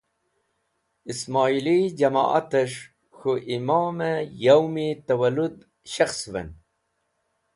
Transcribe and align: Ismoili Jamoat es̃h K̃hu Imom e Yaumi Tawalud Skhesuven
Ismoili 1.11 1.75
Jamoat 1.99 2.51
es̃h 2.63 2.79
K̃hu 3.17 3.31
Imom 3.55 3.97
e 4.11 4.13
Yaumi 4.43 4.85
Tawalud 5.05 5.55
Skhesuven 5.91 6.49